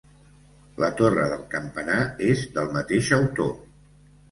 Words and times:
La 0.83 0.89
torre 1.01 1.27
del 1.33 1.43
campanar 1.51 1.99
és 2.31 2.43
del 2.59 2.73
mateix 2.81 3.13
autor. 3.21 3.57